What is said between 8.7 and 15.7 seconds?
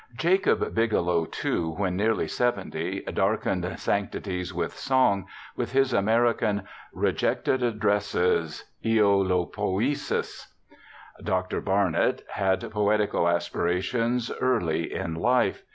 {Eohpoesis). Dr. Bartlett had poetical aspirations early in life.